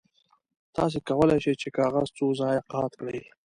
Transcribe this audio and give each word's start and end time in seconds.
تاسو 0.75 0.97
کولی 1.07 1.37
شئ 1.43 1.53
چې 1.61 1.67
کاغذ 1.77 2.07
څو 2.17 2.25
ځایه 2.39 2.61
قات 2.71 2.91
کړئ. 2.99 3.19